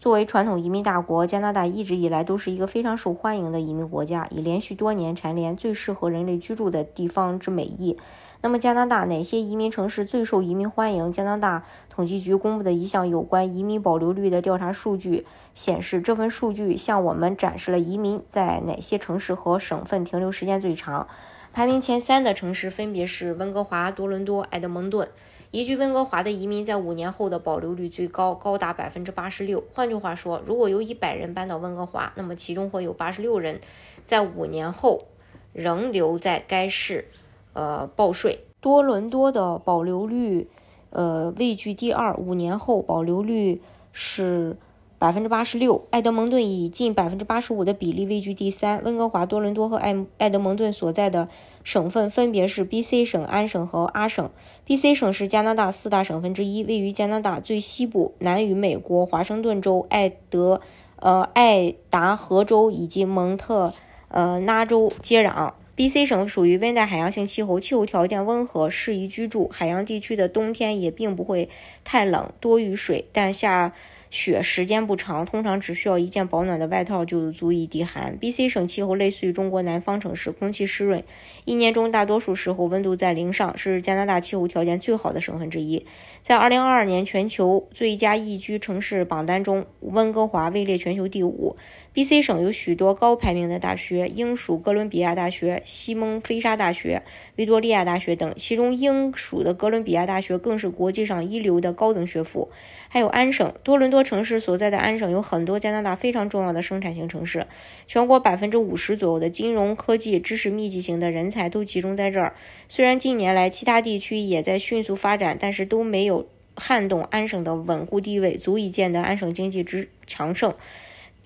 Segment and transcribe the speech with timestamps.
[0.00, 7.96] 作为传统移民大国，加拿大一直以来都是一个非常受欢迎的移民国家，以连续多年蝉联最适合人类居住的地方之美誉。
[8.40, 11.10] 那么，加拿大哪些移民城市最受移民欢迎？
[11.10, 21.08] 加拿大统计局公布的一项有关移民保留率的调查数据显示，这份数据向我们展示了移民在哪些城市和省份停留时间最长。
[21.52, 25.08] 排名前三的城市分别是温哥华、多伦多、埃德蒙顿。
[25.50, 29.64] 移居温哥华的移民在五年后的保留率最高，高达百分之八十六。
[29.72, 33.58] 换句话说，如果有一百人搬到温哥华，那么其中会有八十六人
[34.04, 35.06] 在五年后
[35.52, 37.06] 仍留在该市，
[37.54, 38.40] 呃，报税。
[38.60, 40.48] 多伦多的保留率，
[40.90, 44.56] 呃，位居第二，五年后保留率是。
[44.98, 48.82] 百分之八十六，埃德蒙顿以近百分之八十五的比例位居第三。
[48.82, 51.28] 温哥华、多伦多和埃埃德蒙顿所在的
[51.62, 54.28] 省份分别是 B.C 省、安省和阿省。
[54.64, 60.60] B.C 省是加拿大四大省份之一，位于加拿大最西部，南与美国华盛顿州、爱德
[60.96, 63.72] 呃爱达荷州以及蒙特
[64.08, 65.52] 呃拉州接壤。
[65.76, 69.48] B.C 省属于温带海洋性气候，气候条件温和，适宜居住。
[69.52, 71.48] 海洋地区的冬天也并不会
[71.84, 73.72] 太冷，多雨水，但下。
[74.10, 78.16] 雪时间不长，通常只需要一件保暖的外套就足以抵寒。
[78.18, 81.02] B.C 省气候类似于中国南方城市，空气湿润，
[81.44, 85.84] 一年中大多数时候温度在零上，是加拿大气候条件最好的省份之一。
[86.22, 91.56] 在2022年全球最佳宜居城市榜单中，温哥华位列全球第五。
[91.94, 97.02] B.C 省有许多高排名的大学，英属哥伦比亚大学、西蒙菲沙大学、
[97.36, 102.50] 维多利亚大学等，其中英属的哥伦比亚大学更是国际上一流的高等学府。
[102.88, 107.44] 还有安省，多伦多多城市所在的安省有很多加拿大非常重要的生产型城市，
[107.88, 112.32] 全国百分之五十左右的金融科技、知识密集型的人才都集中在这儿。
[112.68, 120.54] 虽然近年来其他地区也在迅速发展，但是都没有撼动安省的稳固地位，足以见得安省经济之强盛。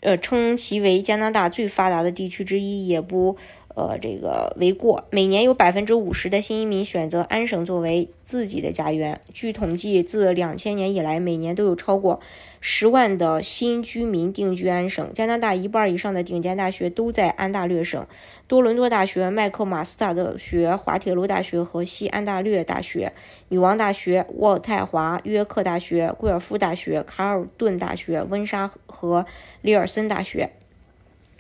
[0.01, 3.37] 呃，称其为加拿大最发达的地区之一，也不。
[3.75, 5.05] 呃，这个为过。
[5.11, 9.21] 每年有百分之五十的新移民选择安省作为自己的家园。
[9.33, 12.21] 据统计，自两千年以来，每年都有超过
[12.61, 15.11] 十万的新居民定居安省。
[15.15, 18.07] 加拿大一半以上的顶尖大学都在安大略省：
[18.47, 23.13] 多伦多大学、麦克马斯特大学、滑铁卢大学和西安大略大学、
[23.49, 29.25] 女王大学、渥太华约克大学、贵尔夫大学、卡尔顿大学、温莎和
[29.63, 30.51] 里尔森大学，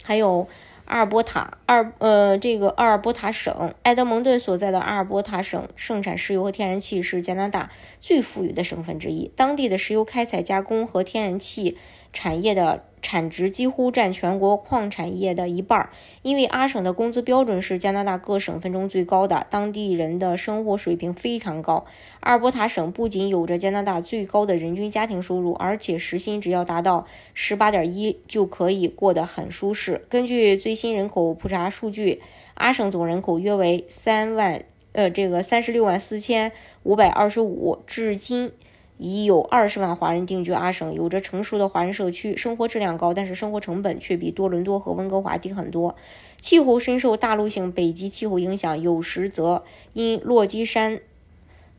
[0.02, 0.48] 还有。
[0.92, 9.32] 阿尔伯塔，二呃，这个阿尔伯塔省，埃德蒙顿所在的阿尔伯塔省盛产石油和天然气，是加拿大最富裕的省份之一。
[9.34, 11.78] 当地的石油开采加工和天然气
[12.12, 12.84] 产业的。
[13.02, 15.90] 产值几乎占全国矿产业的一半，
[16.22, 21.84] 因为阿省的工资标准是加拿大各省份中最高的，当地人的生活水平非常高。
[22.20, 27.04] 阿尔伯塔省不仅有着加拿大最高的人均家庭收入，而且时薪只要达到
[27.34, 30.06] 十八点一就可以过得很舒适。
[30.08, 32.22] 根据最新人口普查数据，
[32.54, 36.52] 阿省总人口约为三万，呃，这个三十六万四千
[36.84, 38.52] 五百二十五，至今。
[38.98, 45.96] 已有二十万华人定居阿省，有着成熟的华人社区，生活质量高，但是生活成本却比多伦多和温哥华低很多。
[46.40, 51.00] 气候深受大陆性北极气候影响，有时则因落基山。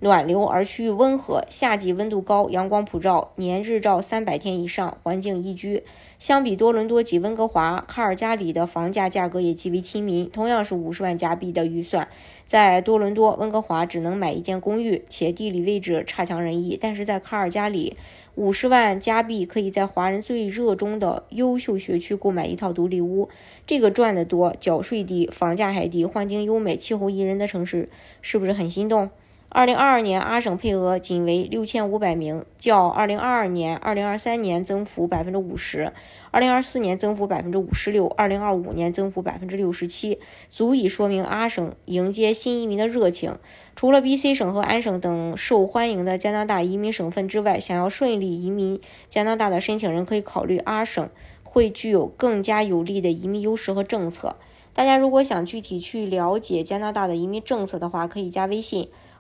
[0.04, 5.82] 暖流而区域温和，夏季温度高，阳光普照，年日照三百天以上，环境宜居。
[6.20, 10.30] 相比多伦多及温哥华，卡尔加里的房价价格也极为亲民。
[10.30, 12.10] 同样是五十万加币的预算，
[12.46, 16.78] 在多伦多、温哥华只能买一间公寓，且地理位置差强人意。
[16.80, 17.96] 但是在卡尔加里，
[18.36, 23.30] 五十万加币可以在华人最热衷的优秀学区购买一套独立屋，
[23.66, 27.88] 这个赚得多，缴税低，房价还低，环境优美，气候宜人的城市，
[28.22, 29.10] 是不是很心动？
[29.56, 35.94] 二零二二年，阿省配额仅为六千五百名，较二零二二年、二零二三年增幅百分之五十，
[36.32, 40.18] 二零二四年增幅百分之五十六，二零二五年增幅百分之六十七，
[40.50, 43.38] 足以说明阿省迎接新移民的热情。
[43.76, 51.08] 除了 B.C 省和安省等受欢迎的加拿大移民省份之外，想要顺利移民加拿大的申请人可以考虑阿省，
[51.44, 54.36] 会具有更加有利的移民优势和政策。
[54.74, 58.90] 大家如果想具体去了解加拿大的移民政策的话，可以加微信。